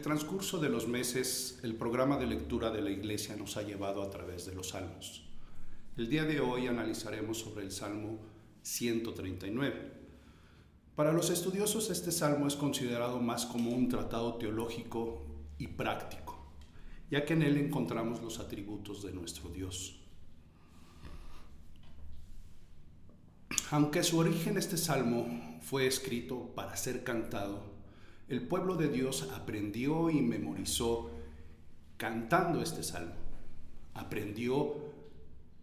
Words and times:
transcurso 0.00 0.58
de 0.58 0.68
los 0.68 0.88
meses, 0.88 1.58
el 1.62 1.74
programa 1.74 2.16
de 2.16 2.26
lectura 2.26 2.70
de 2.70 2.82
la 2.82 2.90
Iglesia 2.90 3.36
nos 3.36 3.56
ha 3.56 3.62
llevado 3.62 4.02
a 4.02 4.10
través 4.10 4.46
de 4.46 4.54
los 4.54 4.70
salmos. 4.70 5.24
El 5.96 6.08
día 6.08 6.24
de 6.24 6.40
hoy 6.40 6.66
analizaremos 6.66 7.38
sobre 7.38 7.64
el 7.64 7.70
Salmo 7.70 8.18
139. 8.62 9.92
Para 10.94 11.12
los 11.12 11.30
estudiosos 11.30 11.90
este 11.90 12.12
salmo 12.12 12.46
es 12.46 12.56
considerado 12.56 13.20
más 13.20 13.46
como 13.46 13.70
un 13.70 13.88
tratado 13.88 14.34
teológico 14.34 15.26
y 15.58 15.66
práctico, 15.68 16.52
ya 17.10 17.24
que 17.24 17.34
en 17.34 17.42
él 17.42 17.56
encontramos 17.56 18.22
los 18.22 18.38
atributos 18.38 19.02
de 19.02 19.12
nuestro 19.12 19.50
Dios. 19.50 20.00
Aunque 23.70 24.02
su 24.02 24.18
origen 24.18 24.56
este 24.56 24.76
salmo 24.76 25.58
fue 25.62 25.86
escrito 25.86 26.54
para 26.54 26.76
ser 26.76 27.04
cantado, 27.04 27.79
el 28.30 28.46
pueblo 28.46 28.76
de 28.76 28.88
Dios 28.88 29.28
aprendió 29.34 30.08
y 30.08 30.22
memorizó 30.22 31.10
cantando 31.96 32.62
este 32.62 32.84
salmo. 32.84 33.16
Aprendió 33.92 34.76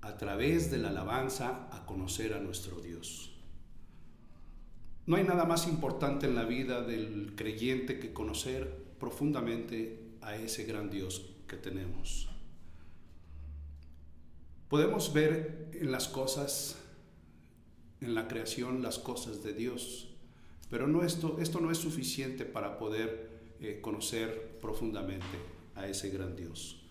a 0.01 0.17
través 0.17 0.69
de 0.69 0.77
la 0.77 0.89
alabanza 0.89 1.69
a 1.71 1.85
conocer 1.85 2.33
a 2.33 2.39
nuestro 2.39 2.81
Dios. 2.81 3.33
No 5.05 5.15
hay 5.15 5.23
nada 5.23 5.45
más 5.45 5.65
importante 5.65 6.27
en 6.27 6.35
la 6.35 6.43
vida 6.43 6.81
del 6.81 7.35
creyente 7.37 7.99
que 7.99 8.11
conocer 8.11 8.83
profundamente 8.99 10.17
a 10.21 10.35
ese 10.35 10.65
gran 10.65 10.89
Dios 10.89 11.25
que 11.47 11.55
tenemos. 11.55 12.29
Podemos 14.67 15.13
ver 15.13 15.69
en 15.73 15.93
las 15.93 16.09
cosas, 16.09 16.77
en 18.01 18.13
la 18.13 18.27
creación, 18.27 18.83
las 18.83 18.99
cosas 18.99 19.41
de 19.41 19.53
Dios 19.53 20.06
pero 20.69 20.87
no 20.87 21.03
esto, 21.03 21.37
esto 21.39 21.59
no 21.59 21.71
es 21.71 21.77
suficiente 21.77 22.45
para 22.45 22.77
poder 22.77 23.29
eh, 23.59 23.79
conocer 23.81 24.57
profundamente 24.61 25.25
a 25.75 25.87
ese 25.87 26.09
gran 26.09 26.35
Dios. 26.35 26.83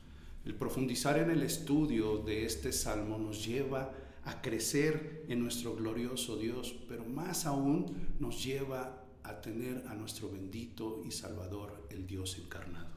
El 0.45 0.55
profundizar 0.55 1.19
en 1.19 1.31
el 1.31 1.43
estudio 1.43 2.19
de 2.19 2.45
este 2.45 2.73
salmo 2.73 3.19
nos 3.19 3.45
lleva 3.45 3.93
a 4.25 4.41
crecer 4.43 5.25
en 5.29 5.41
nuestro 5.41 5.75
glorioso 5.75 6.37
Dios, 6.37 6.75
pero 6.89 7.05
más 7.05 7.47
aún 7.47 7.87
nos 8.19 8.45
lleva 8.45 9.05
a 9.23 9.41
tener 9.41 9.85
a 9.89 9.95
nuestro 9.95 10.31
bendito 10.31 11.03
y 11.05 11.11
Salvador, 11.11 11.87
el 11.91 12.07
Dios 12.07 12.39
encarnado. 12.39 12.97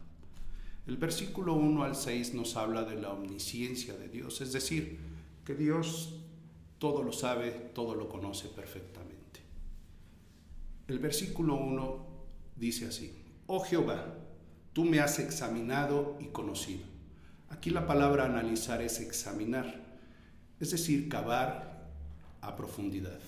El 0.87 0.97
versículo 0.97 1.53
1 1.53 1.83
al 1.83 1.95
6 1.95 2.33
nos 2.33 2.55
habla 2.55 2.83
de 2.83 2.99
la 2.99 3.11
omnisciencia 3.11 3.95
de 3.95 4.09
Dios, 4.09 4.41
es 4.41 4.53
decir, 4.53 4.97
que 5.45 5.53
Dios 5.55 6.15
todo 6.79 7.03
lo 7.03 7.11
sabe, 7.11 7.51
todo 7.73 7.93
lo 7.93 8.09
conoce 8.09 8.47
perfectamente. 8.47 9.18
El 10.89 10.97
versículo 10.97 11.53
1 11.53 12.05
dice 12.55 12.87
así, 12.87 13.13
oh 13.45 13.59
Jehová, 13.59 14.07
tú 14.73 14.85
me 14.85 14.99
has 14.99 15.19
examinado 15.19 16.17
y 16.19 16.29
conocido. 16.29 16.81
Aquí 17.49 17.69
la 17.69 17.85
palabra 17.85 18.25
analizar 18.25 18.81
es 18.81 18.99
examinar, 18.99 19.83
es 20.59 20.71
decir, 20.71 21.07
cavar 21.07 21.91
a 22.41 22.55
profundidad. 22.55 23.19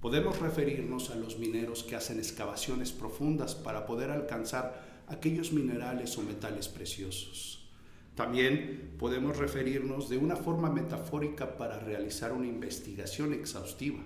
Podemos 0.00 0.38
referirnos 0.38 1.10
a 1.10 1.16
los 1.16 1.36
mineros 1.36 1.82
que 1.82 1.96
hacen 1.96 2.18
excavaciones 2.18 2.92
profundas 2.92 3.56
para 3.56 3.84
poder 3.84 4.12
alcanzar 4.12 5.02
aquellos 5.08 5.52
minerales 5.52 6.16
o 6.16 6.22
metales 6.22 6.68
preciosos. 6.68 7.72
También 8.14 8.94
podemos 9.00 9.36
referirnos 9.36 10.08
de 10.08 10.18
una 10.18 10.36
forma 10.36 10.70
metafórica 10.70 11.56
para 11.56 11.80
realizar 11.80 12.30
una 12.32 12.46
investigación 12.46 13.32
exhaustiva 13.32 14.04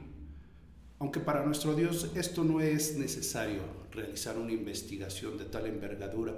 aunque 0.98 1.20
para 1.20 1.44
nuestro 1.44 1.74
Dios 1.74 2.10
esto 2.14 2.42
no 2.44 2.60
es 2.60 2.96
necesario, 2.96 3.62
realizar 3.92 4.38
una 4.38 4.52
investigación 4.52 5.36
de 5.36 5.44
tal 5.44 5.66
envergadura 5.66 6.34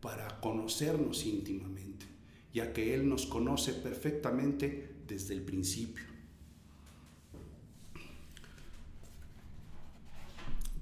para 0.00 0.40
conocernos 0.40 1.24
íntimamente, 1.24 2.06
ya 2.52 2.72
que 2.72 2.94
Él 2.94 3.08
nos 3.08 3.26
conoce 3.26 3.72
perfectamente 3.72 4.96
desde 5.06 5.34
el 5.34 5.42
principio. 5.42 6.04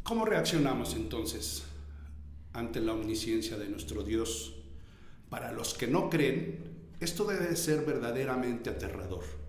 ¿Cómo 0.02 0.24
reaccionamos 0.24 0.94
entonces 0.94 1.62
ante 2.52 2.80
la 2.80 2.92
omnisciencia 2.92 3.56
de 3.56 3.68
nuestro 3.68 4.02
Dios? 4.02 4.56
Para 5.30 5.52
los 5.52 5.74
que 5.74 5.86
no 5.86 6.10
creen, 6.10 6.58
esto 6.98 7.24
debe 7.24 7.54
ser 7.54 7.84
verdaderamente 7.86 8.68
aterrador 8.68 9.41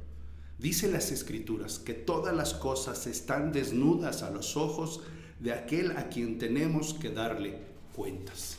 Dice 0.64 0.90
las 0.90 1.12
escrituras 1.12 1.78
que 1.78 1.94
todas 1.94 2.34
las 2.34 2.54
cosas 2.54 3.06
están 3.06 3.52
desnudas 3.52 4.24
a 4.24 4.32
los 4.32 4.56
ojos 4.56 5.02
de 5.42 5.52
aquel 5.52 5.92
a 5.98 6.08
quien 6.08 6.38
tenemos 6.38 6.94
que 6.94 7.10
darle 7.10 7.58
cuentas. 7.94 8.56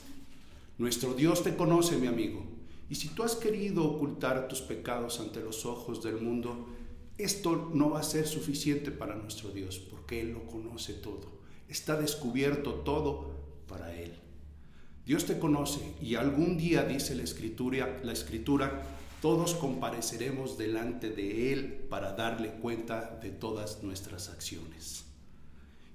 Nuestro 0.76 1.14
Dios 1.14 1.42
te 1.42 1.56
conoce, 1.56 1.96
mi 1.96 2.06
amigo, 2.06 2.44
y 2.90 2.96
si 2.96 3.08
tú 3.08 3.22
has 3.22 3.36
querido 3.36 3.84
ocultar 3.84 4.48
tus 4.48 4.60
pecados 4.60 5.18
ante 5.18 5.40
los 5.40 5.64
ojos 5.64 6.04
del 6.04 6.20
mundo, 6.20 6.66
esto 7.16 7.70
no 7.72 7.88
va 7.88 8.00
a 8.00 8.02
ser 8.02 8.26
suficiente 8.26 8.90
para 8.90 9.16
nuestro 9.16 9.48
Dios, 9.48 9.78
porque 9.78 10.20
Él 10.20 10.32
lo 10.32 10.44
conoce 10.44 10.92
todo. 10.92 11.32
Está 11.70 11.98
descubierto 11.98 12.74
todo 12.74 13.30
para 13.66 13.94
Él. 13.94 14.12
Dios 15.06 15.24
te 15.24 15.38
conoce 15.38 15.80
y 16.02 16.16
algún 16.16 16.58
día, 16.58 16.84
dice 16.84 17.14
la 17.14 17.22
escritura, 17.22 17.98
la 18.04 18.12
escritura 18.12 18.82
todos 19.24 19.54
compareceremos 19.54 20.58
delante 20.58 21.08
de 21.08 21.50
Él 21.54 21.86
para 21.88 22.12
darle 22.12 22.50
cuenta 22.60 23.18
de 23.22 23.30
todas 23.30 23.82
nuestras 23.82 24.28
acciones. 24.28 25.06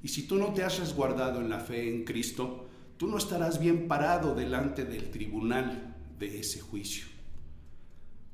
Y 0.02 0.08
si 0.08 0.24
tú 0.24 0.38
no 0.38 0.52
te 0.56 0.64
has 0.64 0.80
resguardado 0.80 1.40
en 1.40 1.48
la 1.48 1.60
fe 1.60 1.94
en 1.94 2.06
Cristo, 2.06 2.66
tú 2.98 3.06
no 3.06 3.20
estarás 3.20 3.60
bien 3.60 3.88
parado 3.88 4.34
delante 4.34 4.84
del 4.84 5.12
tribunal 5.12 5.96
de 6.18 6.40
ese 6.40 6.60
juicio. 6.60 7.06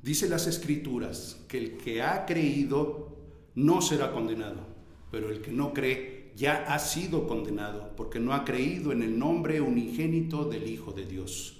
Dice 0.02 0.30
las 0.30 0.46
escrituras 0.46 1.44
que 1.46 1.58
el 1.58 1.76
que 1.76 2.00
ha 2.00 2.24
creído 2.24 3.18
no 3.54 3.82
será 3.82 4.12
condenado, 4.12 4.62
pero 5.10 5.28
el 5.30 5.42
que 5.42 5.52
no 5.52 5.74
cree 5.74 6.32
ya 6.36 6.72
ha 6.72 6.78
sido 6.78 7.28
condenado 7.28 7.94
porque 7.98 8.18
no 8.18 8.32
ha 8.32 8.46
creído 8.46 8.92
en 8.92 9.02
el 9.02 9.18
nombre 9.18 9.60
unigénito 9.60 10.46
del 10.46 10.70
Hijo 10.70 10.92
de 10.92 11.04
Dios. 11.04 11.58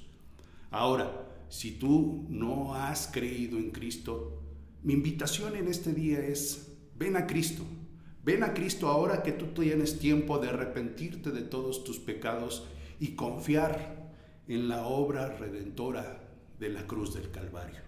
Ahora, 0.71 1.25
si 1.49 1.73
tú 1.73 2.27
no 2.29 2.75
has 2.75 3.09
creído 3.09 3.59
en 3.59 3.71
Cristo, 3.71 4.43
mi 4.83 4.93
invitación 4.93 5.57
en 5.57 5.69
este 5.69 5.93
día 5.93 6.21
es, 6.21 6.73
ven 6.99 7.17
a 7.17 7.27
Cristo. 7.27 7.65
Ven 8.25 8.43
a 8.43 8.55
Cristo 8.55 8.89
ahora 8.89 9.23
que 9.23 9.33
tú 9.33 9.47
tienes 9.47 9.99
tiempo 9.99 10.39
de 10.39 10.49
arrepentirte 10.49 11.31
de 11.31 11.43
todos 11.43 11.85
tus 11.85 11.99
pecados 11.99 12.67
y 12.99 13.15
confiar 13.15 14.12
en 14.49 14.69
la 14.69 14.87
obra 14.87 15.37
redentora 15.37 16.23
de 16.59 16.69
la 16.69 16.87
cruz 16.87 17.15
del 17.15 17.31
Calvario. 17.31 17.81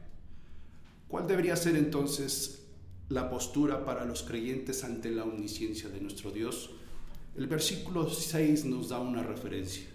¿Cuál 1.09 1.27
debería 1.27 1.57
ser 1.57 1.77
entonces 1.77 2.67
la 3.09 3.31
postura 3.31 3.85
para 3.85 4.05
los 4.05 4.23
creyentes 4.23 4.85
ante 4.85 5.11
la 5.11 5.25
omnisciencia 5.25 5.89
de 5.89 6.01
nuestro 6.01 6.31
Dios? 6.31 6.71
El 7.37 7.47
versículo 7.47 8.09
6 8.09 8.65
nos 8.67 8.91
da 8.91 9.01
una 9.01 9.23
referencia. 9.23 9.89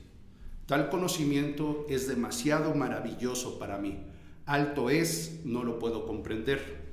Tal 0.65 0.89
conocimiento 0.89 1.85
es 1.89 2.07
demasiado 2.07 2.73
maravilloso 2.73 3.59
para 3.59 3.77
mí. 3.77 3.97
Alto 4.45 4.89
es, 4.89 5.41
no 5.43 5.63
lo 5.63 5.77
puedo 5.77 6.05
comprender. 6.05 6.83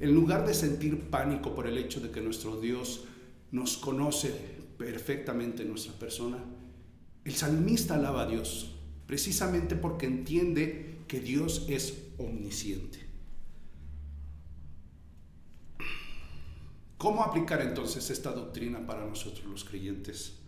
En 0.00 0.14
lugar 0.14 0.46
de 0.46 0.54
sentir 0.54 1.10
pánico 1.10 1.54
por 1.54 1.66
el 1.66 1.78
hecho 1.78 2.00
de 2.00 2.10
que 2.10 2.20
nuestro 2.20 2.60
Dios 2.60 3.04
nos 3.52 3.76
conoce 3.76 4.32
perfectamente 4.76 5.64
nuestra 5.64 5.92
persona, 5.92 6.38
el 7.24 7.34
salmista 7.34 7.94
alaba 7.94 8.22
a 8.22 8.26
Dios, 8.26 8.74
precisamente 9.06 9.76
porque 9.76 10.06
entiende 10.06 10.98
que 11.06 11.20
Dios 11.20 11.66
es 11.68 11.94
omnisciente. 12.18 12.98
¿Cómo 16.98 17.22
aplicar 17.22 17.60
entonces 17.60 18.10
esta 18.10 18.32
doctrina 18.32 18.86
para 18.86 19.06
nosotros 19.06 19.44
los 19.44 19.64
creyentes? 19.64 20.43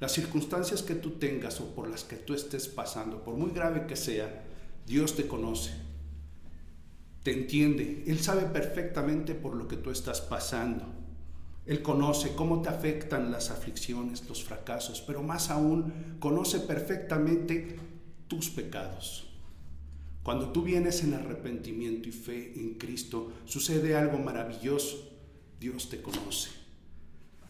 Las 0.00 0.12
circunstancias 0.12 0.82
que 0.82 0.94
tú 0.94 1.12
tengas 1.12 1.60
o 1.60 1.74
por 1.74 1.88
las 1.88 2.04
que 2.04 2.16
tú 2.16 2.34
estés 2.34 2.68
pasando, 2.68 3.24
por 3.24 3.34
muy 3.34 3.50
grave 3.50 3.86
que 3.86 3.96
sea, 3.96 4.44
Dios 4.86 5.16
te 5.16 5.26
conoce, 5.26 5.72
te 7.24 7.32
entiende, 7.32 8.04
Él 8.06 8.20
sabe 8.20 8.42
perfectamente 8.42 9.34
por 9.34 9.56
lo 9.56 9.66
que 9.66 9.76
tú 9.76 9.90
estás 9.90 10.20
pasando. 10.20 10.84
Él 11.66 11.82
conoce 11.82 12.34
cómo 12.34 12.62
te 12.62 12.70
afectan 12.70 13.30
las 13.30 13.50
aflicciones, 13.50 14.26
los 14.28 14.42
fracasos, 14.42 15.02
pero 15.06 15.22
más 15.22 15.50
aún 15.50 16.16
conoce 16.18 16.60
perfectamente 16.60 17.76
tus 18.28 18.48
pecados. 18.48 19.28
Cuando 20.22 20.50
tú 20.50 20.62
vienes 20.62 21.02
en 21.02 21.14
arrepentimiento 21.14 22.08
y 22.08 22.12
fe 22.12 22.52
en 22.56 22.74
Cristo, 22.74 23.32
sucede 23.44 23.96
algo 23.96 24.18
maravilloso. 24.18 25.10
Dios 25.58 25.88
te 25.90 26.00
conoce. 26.00 26.57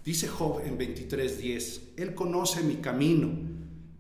Dice 0.08 0.26
Job 0.26 0.62
en 0.64 0.78
23:10, 0.78 1.93
Él 1.99 2.14
conoce 2.14 2.62
mi 2.62 2.76
camino, 2.76 3.28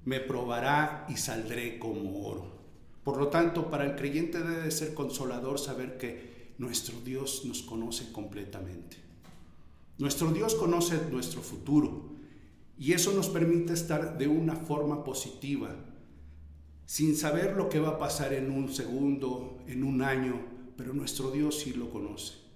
me 0.06 0.20
probará 0.20 1.04
y 1.10 1.18
saldré 1.18 1.78
como 1.78 2.26
oro. 2.26 2.46
Por 3.04 3.18
lo 3.18 3.28
tanto, 3.28 3.68
para 3.68 3.84
el 3.84 3.94
creyente 3.94 4.38
debe 4.38 4.70
ser 4.70 4.94
consolador 4.94 5.58
saber 5.58 5.98
que 5.98 6.54
nuestro 6.56 6.98
Dios 7.02 7.44
nos 7.44 7.60
conoce 7.60 8.10
completamente. 8.10 8.96
Nuestro 9.98 10.32
Dios 10.32 10.54
conoce 10.54 10.98
nuestro 11.10 11.42
futuro 11.42 12.12
y 12.78 12.94
eso 12.94 13.12
nos 13.12 13.28
permite 13.28 13.74
estar 13.74 14.16
de 14.16 14.28
una 14.28 14.56
forma 14.56 15.04
positiva 15.04 15.76
sin 16.86 17.16
saber 17.16 17.54
lo 17.54 17.68
que 17.68 17.80
va 17.80 17.90
a 17.90 17.98
pasar 17.98 18.32
en 18.32 18.50
un 18.50 18.72
segundo, 18.72 19.58
en 19.66 19.84
un 19.84 20.00
año, 20.00 20.40
pero 20.74 20.94
nuestro 20.94 21.30
Dios 21.30 21.60
sí 21.60 21.74
lo 21.74 21.90
conoce. 21.90 22.47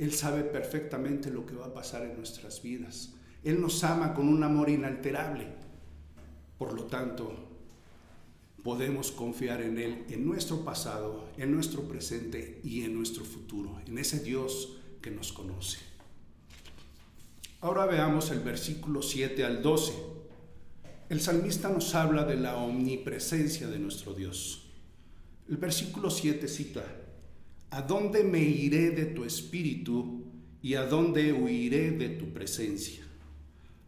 Él 0.00 0.14
sabe 0.14 0.44
perfectamente 0.44 1.30
lo 1.30 1.44
que 1.44 1.54
va 1.54 1.66
a 1.66 1.74
pasar 1.74 2.06
en 2.06 2.16
nuestras 2.16 2.62
vidas. 2.62 3.12
Él 3.44 3.60
nos 3.60 3.84
ama 3.84 4.14
con 4.14 4.28
un 4.28 4.42
amor 4.42 4.70
inalterable. 4.70 5.46
Por 6.56 6.72
lo 6.72 6.84
tanto, 6.84 7.34
podemos 8.64 9.12
confiar 9.12 9.60
en 9.60 9.76
Él, 9.76 10.06
en 10.08 10.24
nuestro 10.24 10.64
pasado, 10.64 11.28
en 11.36 11.52
nuestro 11.52 11.82
presente 11.82 12.62
y 12.64 12.80
en 12.84 12.94
nuestro 12.94 13.26
futuro, 13.26 13.78
en 13.86 13.98
ese 13.98 14.20
Dios 14.20 14.78
que 15.02 15.10
nos 15.10 15.34
conoce. 15.34 15.76
Ahora 17.60 17.84
veamos 17.84 18.30
el 18.30 18.40
versículo 18.40 19.02
7 19.02 19.44
al 19.44 19.60
12. 19.60 19.92
El 21.10 21.20
salmista 21.20 21.68
nos 21.68 21.94
habla 21.94 22.24
de 22.24 22.36
la 22.36 22.56
omnipresencia 22.56 23.66
de 23.68 23.78
nuestro 23.78 24.14
Dios. 24.14 24.70
El 25.46 25.58
versículo 25.58 26.08
7 26.08 26.48
cita, 26.48 26.84
¿A 27.72 27.82
dónde 27.82 28.24
me 28.24 28.42
iré 28.42 28.90
de 28.90 29.06
tu 29.06 29.24
espíritu 29.24 30.24
y 30.60 30.74
a 30.74 30.86
dónde 30.86 31.32
huiré 31.32 31.92
de 31.92 32.08
tu 32.08 32.32
presencia? 32.32 33.04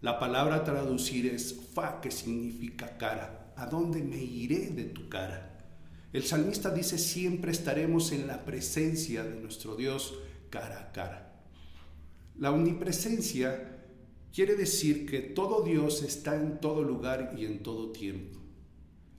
La 0.00 0.20
palabra 0.20 0.62
traducir 0.62 1.26
es 1.26 1.52
fa, 1.74 2.00
que 2.00 2.12
significa 2.12 2.96
cara. 2.96 3.52
¿A 3.56 3.66
dónde 3.66 4.00
me 4.00 4.22
iré 4.22 4.70
de 4.70 4.84
tu 4.84 5.08
cara? 5.08 5.58
El 6.12 6.22
salmista 6.22 6.70
dice, 6.70 6.96
siempre 6.96 7.50
estaremos 7.50 8.12
en 8.12 8.28
la 8.28 8.44
presencia 8.44 9.24
de 9.24 9.40
nuestro 9.40 9.74
Dios 9.74 10.16
cara 10.48 10.80
a 10.80 10.92
cara. 10.92 11.42
La 12.38 12.52
omnipresencia 12.52 13.80
quiere 14.32 14.54
decir 14.54 15.06
que 15.06 15.18
todo 15.18 15.64
Dios 15.64 16.04
está 16.04 16.36
en 16.36 16.60
todo 16.60 16.84
lugar 16.84 17.34
y 17.36 17.46
en 17.46 17.64
todo 17.64 17.90
tiempo. 17.90 18.38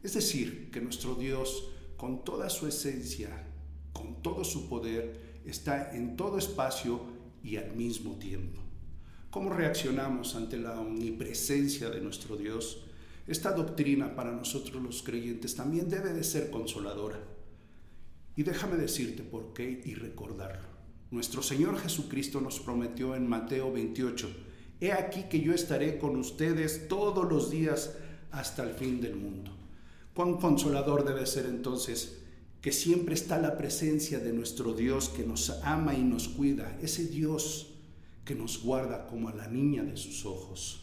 Es 0.02 0.14
decir, 0.14 0.72
que 0.72 0.80
nuestro 0.80 1.16
Dios, 1.16 1.70
con 1.98 2.24
toda 2.24 2.50
su 2.50 2.66
esencia, 2.66 3.50
con 3.94 4.22
todo 4.22 4.44
su 4.44 4.68
poder, 4.68 5.42
está 5.46 5.96
en 5.96 6.18
todo 6.18 6.38
espacio 6.38 7.02
y 7.44 7.58
al 7.58 7.76
mismo 7.76 8.16
tiempo. 8.16 8.60
¿Cómo 9.30 9.50
reaccionamos 9.50 10.36
ante 10.36 10.58
la 10.58 10.80
omnipresencia 10.80 11.90
de 11.90 12.02
nuestro 12.02 12.36
Dios? 12.36 12.84
Esta 13.26 13.52
doctrina 13.52 14.16
para 14.16 14.32
nosotros 14.32 14.82
los 14.84 15.02
creyentes 15.02 15.56
también 15.56 15.90
debe 15.90 16.14
de 16.14 16.24
ser 16.24 16.50
consoladora. 16.50 17.20
Y 18.36 18.44
déjame 18.44 18.78
decirte 18.78 19.24
por 19.24 19.54
qué 19.54 19.82
y 19.86 19.96
recordarlo. 19.96 20.68
Nuestro 21.12 21.44
Señor 21.44 21.78
Jesucristo 21.78 22.42
nos 22.42 22.60
prometió 22.60 23.16
en 23.16 23.28
Mateo 23.28 23.72
28, 23.72 24.30
He 24.82 24.92
aquí 24.92 25.24
que 25.30 25.40
yo 25.40 25.54
estaré 25.54 25.98
con 25.98 26.18
ustedes 26.18 26.88
todos 26.88 27.32
los 27.32 27.50
días 27.50 27.96
hasta 28.32 28.64
el 28.64 28.74
fin 28.74 29.00
del 29.00 29.16
mundo. 29.16 29.52
Cuán 30.14 30.38
consolador 30.38 31.06
debe 31.06 31.26
ser 31.26 31.46
entonces 31.46 32.23
que 32.64 32.72
siempre 32.72 33.14
está 33.14 33.38
la 33.40 33.58
presencia 33.58 34.20
de 34.20 34.32
nuestro 34.32 34.74
Dios 34.74 35.10
que 35.10 35.26
nos 35.26 35.50
ama 35.64 35.96
y 35.96 36.02
nos 36.02 36.30
cuida, 36.30 36.80
ese 36.82 37.08
Dios 37.08 37.74
que 38.24 38.36
nos 38.36 38.64
guarda 38.64 39.06
como 39.06 39.28
a 39.28 39.36
la 39.36 39.48
niña 39.50 39.84
de 39.84 39.98
sus 39.98 40.26
ojos. 40.26 40.82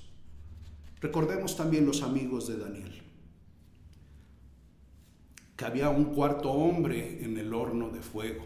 Recordemos 1.00 1.56
también 1.56 1.86
los 1.86 2.02
amigos 2.02 2.46
de 2.48 2.58
Daniel, 2.58 3.00
que 5.56 5.64
había 5.64 5.88
un 5.88 6.14
cuarto 6.14 6.50
hombre 6.50 7.24
en 7.24 7.38
el 7.38 7.54
horno 7.54 7.88
de 7.88 8.00
fuego. 8.00 8.44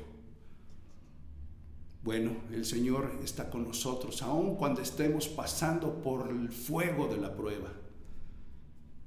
Bueno, 2.05 2.37
el 2.53 2.65
Señor 2.65 3.19
está 3.25 3.51
con 3.51 3.65
nosotros, 3.65 4.23
aun 4.23 4.55
cuando 4.55 4.81
estemos 4.81 5.27
pasando 5.27 6.01
por 6.03 6.31
el 6.31 6.51
fuego 6.51 7.09
de 7.09 7.17
la 7.17 7.35
prueba. 7.35 7.73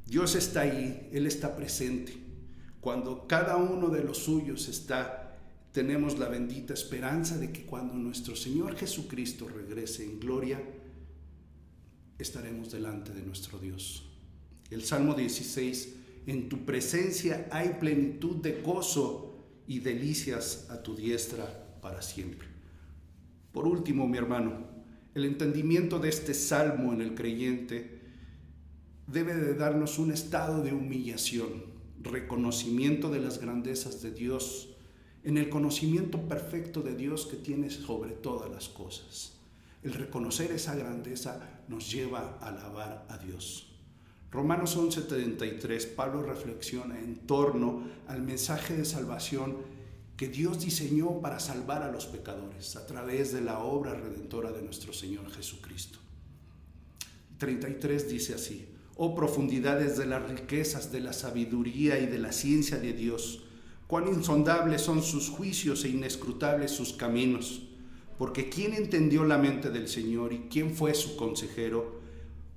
Dios 0.06 0.36
está 0.36 0.62
ahí, 0.62 1.10
Él 1.14 1.28
está 1.28 1.56
presente. 1.56 2.27
Cuando 2.82 3.28
cada 3.28 3.58
uno 3.58 3.90
de 3.90 4.04
los 4.04 4.20
suyos 4.20 4.68
está, 4.68 5.38
tenemos 5.72 6.18
la 6.18 6.28
bendita 6.28 6.74
esperanza 6.74 7.38
de 7.38 7.52
que 7.52 7.66
cuando 7.66 7.94
nuestro 7.96 8.36
Señor 8.36 8.76
Jesucristo 8.76 9.48
regrese 9.48 10.04
en 10.04 10.20
gloria, 10.20 10.62
estaremos 12.18 12.72
delante 12.72 13.12
de 13.12 13.22
nuestro 13.22 13.60
Dios. 13.60 14.10
El 14.70 14.84
Salmo 14.84 15.14
16, 15.14 15.96
en 16.26 16.50
tu 16.50 16.66
presencia 16.66 17.48
hay 17.52 17.78
plenitud 17.80 18.38
de 18.38 18.62
gozo 18.62 19.46
y 19.68 19.80
delicias 19.80 20.68
a 20.70 20.82
tu 20.82 20.96
diestra 20.96 21.80
para 21.82 22.02
siempre. 22.02 22.48
Por 23.52 23.68
último, 23.68 24.08
mi 24.08 24.18
hermano, 24.18 24.68
el 25.14 25.26
entendimiento 25.26 26.00
de 26.00 26.10
este 26.10 26.34
salmo 26.34 26.94
en 26.94 27.02
el 27.02 27.16
creyente 27.16 28.02
debe 29.08 29.36
de 29.36 29.56
darnos 29.56 30.00
un 30.00 30.12
estado 30.12 30.64
de 30.64 30.74
humillación, 30.74 31.77
reconocimiento 32.08 33.10
de 33.10 33.20
las 33.20 33.40
grandezas 33.40 34.02
de 34.02 34.12
Dios, 34.12 34.70
en 35.24 35.38
el 35.38 35.50
conocimiento 35.50 36.22
perfecto 36.28 36.82
de 36.82 36.96
Dios 36.96 37.26
que 37.26 37.38
tiene 37.38 37.70
sobre 37.70 38.12
todas 38.12 38.50
las 38.50 38.70
cosas. 38.70 39.34
El 39.84 39.94
reconocer 39.94 40.52
esa 40.52 40.76
grandeza 40.76 41.64
nos 41.68 41.92
lleva 41.92 42.38
a 42.42 42.48
alabar 42.48 43.06
a 43.10 43.18
Dios. 43.18 43.68
Romanos 44.32 44.76
11:33, 44.76 45.86
Pablo 45.96 46.24
reflexiona 46.24 47.00
en 47.00 47.16
torno 47.16 47.84
al 48.08 48.22
mensaje 48.22 48.76
de 48.76 48.86
salvación 48.86 49.58
que 50.18 50.28
Dios 50.28 50.60
diseñó 50.60 51.22
para 51.22 51.40
salvar 51.40 51.84
a 51.84 51.92
los 51.92 52.08
pecadores 52.08 52.76
a 52.76 52.86
través 52.88 53.32
de 53.32 53.42
la 53.42 53.60
obra 53.60 53.94
redentora 53.94 54.52
de 54.52 54.64
nuestro 54.64 54.92
Señor 54.92 55.32
Jesucristo. 55.32 56.00
33 57.38 58.10
dice 58.10 58.34
así, 58.34 58.68
oh 58.98 59.16
profundidades 59.16 59.98
de 59.98 60.06
las 60.06 60.30
riquezas, 60.30 60.92
de 60.92 61.00
la 61.00 61.14
sabiduría 61.14 62.00
y 62.00 62.08
de 62.08 62.20
la 62.20 62.32
ciencia 62.32 62.78
de 62.78 62.94
Dios, 62.94 63.44
cuán 63.88 64.08
insondables 64.08 64.82
son 64.82 65.02
sus 65.02 65.30
juicios 65.30 65.86
e 65.86 65.90
inescrutables 65.90 66.72
sus 66.72 66.94
caminos, 66.94 67.64
porque 68.18 68.50
¿quién 68.50 68.74
entendió 68.74 69.24
la 69.24 69.38
mente 69.38 69.70
del 69.70 69.88
Señor 69.88 70.34
y 70.34 70.48
quién 70.50 70.72
fue 70.72 70.94
su 70.94 71.16
consejero? 71.16 72.02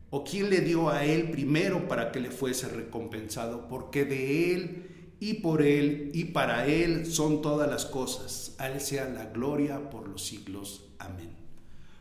¿O 0.08 0.24
quién 0.24 0.50
le 0.50 0.60
dio 0.60 0.88
a 0.88 1.04
él 1.04 1.30
primero 1.30 1.86
para 1.86 2.10
que 2.10 2.18
le 2.18 2.30
fuese 2.30 2.66
recompensado? 2.66 3.68
Porque 3.68 4.04
de 4.04 4.54
él 4.54 4.90
y 5.20 5.34
por 5.34 5.60
Él 5.60 6.10
y 6.14 6.24
para 6.24 6.66
Él 6.66 7.04
son 7.04 7.42
todas 7.42 7.70
las 7.70 7.84
cosas. 7.84 8.56
A 8.58 8.70
Él 8.70 8.80
sea 8.80 9.08
la 9.08 9.26
gloria 9.26 9.90
por 9.90 10.08
los 10.08 10.24
siglos. 10.24 10.86
Amén. 10.98 11.30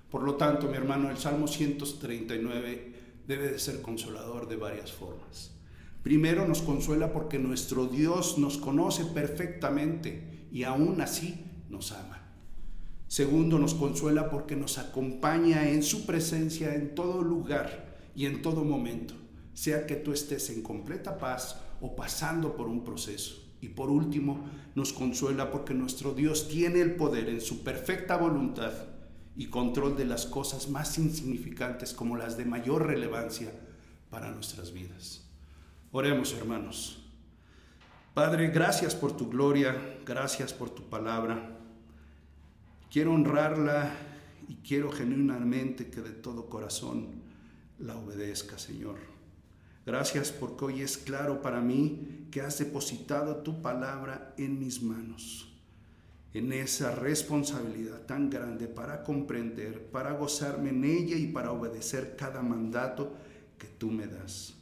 Por 0.10 0.24
lo 0.24 0.36
tanto, 0.36 0.68
mi 0.68 0.78
hermano, 0.78 1.12
el 1.12 1.18
Salmo 1.18 1.48
139 1.48 2.89
debe 3.30 3.52
de 3.52 3.60
ser 3.60 3.84
consolador 3.84 4.50
de 4.50 4.56
varias 4.56 4.92
formas. 4.92 5.52
Primero 6.02 6.48
nos 6.48 6.64
consuela 6.64 7.14
porque 7.14 7.38
nuestro 7.38 7.86
Dios 7.86 8.40
nos 8.40 8.58
conoce 8.58 9.06
perfectamente 9.06 10.48
y 10.52 10.64
aún 10.64 11.00
así 11.00 11.46
nos 11.70 11.92
ama. 11.92 12.24
Segundo, 13.08 13.60
nos 13.60 13.76
consuela 13.76 14.32
porque 14.32 14.56
nos 14.56 14.80
acompaña 14.80 15.70
en 15.70 15.84
su 15.84 16.08
presencia 16.08 16.74
en 16.74 16.96
todo 16.96 17.22
lugar 17.22 18.00
y 18.16 18.26
en 18.26 18.42
todo 18.42 18.64
momento, 18.64 19.14
sea 19.54 19.86
que 19.86 19.96
tú 19.96 20.12
estés 20.12 20.50
en 20.50 20.64
completa 20.64 21.20
paz 21.20 21.62
o 21.82 21.96
pasando 21.96 22.56
por 22.56 22.68
un 22.68 22.84
proceso. 22.84 23.46
Y 23.62 23.70
por 23.70 23.92
último, 23.92 24.50
nos 24.74 24.92
consuela 24.92 25.52
porque 25.52 25.76
nuestro 25.76 26.16
Dios 26.16 26.48
tiene 26.48 26.82
el 26.82 26.96
poder 26.96 27.30
en 27.30 27.42
su 27.42 27.64
perfecta 27.64 28.18
voluntad 28.18 28.74
y 29.36 29.48
control 29.48 29.96
de 29.96 30.06
las 30.06 30.26
cosas 30.26 30.70
más 30.70 30.98
insignificantes 30.98 31.94
como 31.94 32.18
las 32.18 32.38
de 32.38 32.46
mayor 32.46 32.88
relevancia 32.88 33.52
para 34.10 34.32
nuestras 34.32 34.74
vidas. 34.74 35.26
Oremos, 35.92 36.34
hermanos. 36.34 37.06
Padre, 38.14 38.50
gracias 38.50 38.96
por 38.96 39.16
tu 39.16 39.30
gloria, 39.30 39.98
gracias 40.06 40.54
por 40.54 40.70
tu 40.70 40.90
palabra. 40.90 41.58
Quiero 42.92 43.14
honrarla 43.14 43.92
y 44.48 44.56
quiero 44.56 44.92
genuinamente 44.92 45.90
que 45.90 46.02
de 46.02 46.12
todo 46.12 46.50
corazón 46.50 47.22
la 47.78 47.96
obedezca, 47.96 48.58
Señor. 48.58 48.98
Gracias 49.86 50.32
porque 50.32 50.66
hoy 50.66 50.82
es 50.82 50.98
claro 50.98 51.42
para 51.42 51.62
mí 51.62 52.28
que 52.32 52.42
has 52.42 52.60
depositado 52.60 53.38
tu 53.38 53.62
palabra 53.62 54.34
en 54.38 54.60
mis 54.60 54.84
manos, 54.84 55.52
en 56.34 56.54
esa 56.54 56.94
responsabilidad 56.94 58.06
tan 58.06 58.30
grande 58.30 58.68
para 58.68 59.04
comprender, 59.04 59.90
para 59.92 60.14
gozarme 60.14 60.70
en 60.70 60.84
ella 60.84 61.16
y 61.16 61.28
para 61.28 61.52
obedecer 61.52 62.16
cada 62.16 62.42
mandato 62.42 63.16
que 63.58 63.68
tú 63.68 63.90
me 63.90 64.08
das. 64.08 64.54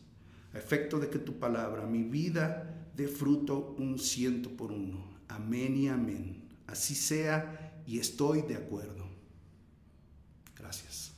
A 0.54 0.58
efecto 0.58 1.00
de 1.00 1.10
que 1.10 1.20
tu 1.20 1.40
palabra, 1.40 1.86
mi 1.86 2.04
vida, 2.04 2.90
dé 2.96 3.08
fruto 3.08 3.76
un 3.78 4.00
ciento 4.00 4.50
por 4.50 4.72
uno. 4.72 5.18
Amén 5.28 5.76
y 5.76 5.90
amén. 5.90 6.50
Así 6.68 6.96
sea 6.96 7.82
y 7.86 8.00
estoy 8.00 8.42
de 8.44 8.56
acuerdo. 8.56 9.06
Gracias. 10.58 11.17